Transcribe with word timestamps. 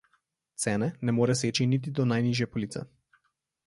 Cene 0.63 0.87
ne 1.05 1.11
more 1.19 1.37
seči 1.43 1.69
niti 1.75 1.95
do 2.01 2.09
najnižje 2.15 2.53
police. 2.57 2.87